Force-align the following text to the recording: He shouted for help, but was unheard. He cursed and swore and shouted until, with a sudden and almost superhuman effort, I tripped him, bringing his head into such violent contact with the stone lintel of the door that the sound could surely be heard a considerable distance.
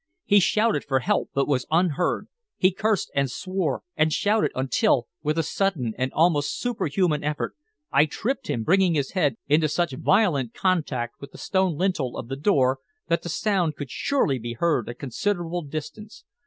He 0.25 0.39
shouted 0.39 0.83
for 0.83 0.97
help, 1.01 1.29
but 1.31 1.47
was 1.47 1.67
unheard. 1.69 2.27
He 2.57 2.71
cursed 2.71 3.11
and 3.13 3.29
swore 3.29 3.83
and 3.95 4.11
shouted 4.11 4.51
until, 4.55 5.05
with 5.21 5.37
a 5.37 5.43
sudden 5.43 5.93
and 5.95 6.11
almost 6.13 6.57
superhuman 6.59 7.23
effort, 7.23 7.53
I 7.91 8.07
tripped 8.07 8.47
him, 8.47 8.63
bringing 8.63 8.95
his 8.95 9.11
head 9.11 9.35
into 9.47 9.67
such 9.69 9.93
violent 9.93 10.55
contact 10.55 11.21
with 11.21 11.33
the 11.33 11.37
stone 11.37 11.75
lintel 11.77 12.17
of 12.17 12.29
the 12.29 12.35
door 12.35 12.79
that 13.09 13.21
the 13.21 13.29
sound 13.29 13.75
could 13.75 13.91
surely 13.91 14.39
be 14.39 14.53
heard 14.53 14.89
a 14.89 14.95
considerable 14.95 15.61
distance. 15.61 16.23